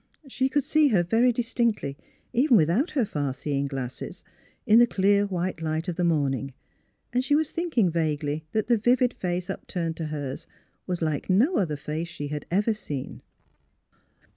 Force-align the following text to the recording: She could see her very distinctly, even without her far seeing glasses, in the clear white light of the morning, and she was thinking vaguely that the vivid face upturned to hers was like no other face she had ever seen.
She 0.27 0.49
could 0.49 0.63
see 0.63 0.87
her 0.87 1.03
very 1.03 1.31
distinctly, 1.31 1.95
even 2.33 2.57
without 2.57 2.89
her 2.97 3.05
far 3.05 3.35
seeing 3.35 3.67
glasses, 3.67 4.23
in 4.65 4.79
the 4.79 4.87
clear 4.87 5.27
white 5.27 5.61
light 5.61 5.87
of 5.87 5.95
the 5.95 6.03
morning, 6.03 6.53
and 7.13 7.23
she 7.23 7.35
was 7.35 7.51
thinking 7.51 7.91
vaguely 7.91 8.43
that 8.51 8.65
the 8.65 8.79
vivid 8.79 9.13
face 9.13 9.47
upturned 9.47 9.95
to 9.97 10.05
hers 10.07 10.47
was 10.87 11.03
like 11.03 11.29
no 11.29 11.57
other 11.59 11.77
face 11.77 12.07
she 12.09 12.29
had 12.29 12.47
ever 12.49 12.73
seen. 12.73 13.21